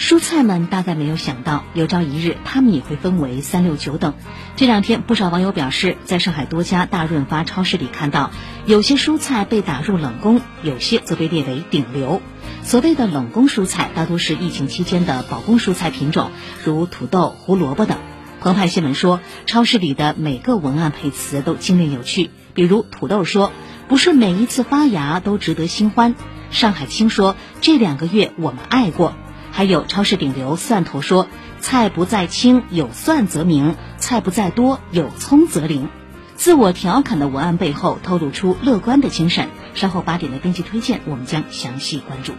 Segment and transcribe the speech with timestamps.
[0.00, 4.14] 蔬菜们大概没有想到，有朝一日他们也会分为三六九等。
[4.56, 8.30] 这两天，不少网友表示，在上海多家大润发超市里看到，
[8.64, 12.22] 有些蔬菜被打入冷宫，有些则被列为顶流。
[12.62, 16.30] 所谓的冷宫蔬菜，大多是疫情期间的保供蔬菜品种，
[16.64, 17.98] 如土豆、胡萝卜等。
[18.40, 23.52] 澎湃新闻说，超市里的每个文案配词都精炼有趣，比如土豆说
[23.86, 26.14] ：“不是每一次发芽都值得新欢。”
[26.50, 29.12] 上海青说：“这两个月我们爱过。”
[29.60, 31.28] 还有超市顶流蒜头说
[31.60, 35.90] ：“菜不在青，有蒜则明；菜不在多，有葱则灵。”
[36.34, 39.50] 自我调侃的文案背后透露出乐观的精神。
[39.74, 42.32] 稍后八点的编辑推荐，我们将详细关注。